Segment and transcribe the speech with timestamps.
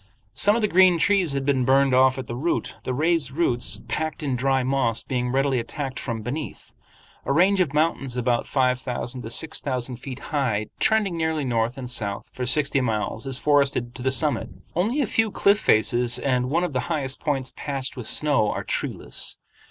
[0.33, 3.83] Some of the green trees had been burned off at the root, the raised roots,
[3.87, 6.71] packed in dry moss, being readily attacked from beneath.
[7.23, 11.77] A range of mountains about five thousand to six thousand feet high trending nearly north
[11.77, 14.49] and south for sixty miles is forested to the summit.
[14.75, 18.63] Only a few cliff faces and one of the highest points patched with snow are
[18.63, 19.37] treeless.